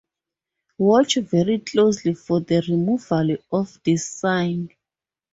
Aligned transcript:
Watch 0.79 1.17
very 1.17 1.59
closely 1.59 2.15
for 2.15 2.41
the 2.41 2.63
removal 2.67 3.37
of 3.51 3.79
this 3.85 4.07
sign. 4.07 4.69